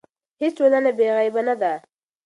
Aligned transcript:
هیڅ 0.41 0.53
ټولنه 0.57 0.91
بې 0.97 1.07
عیبه 1.17 1.41
نه 1.47 1.55
ده. 1.61 1.73